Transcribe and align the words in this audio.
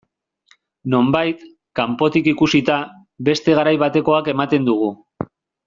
Nonbait, 0.93 1.43
kanpotik 1.81 2.31
ikusita, 2.33 2.79
beste 3.29 3.57
garai 3.61 3.75
batekoak 3.85 4.33
ematen 4.37 4.67
dugu. 4.73 4.89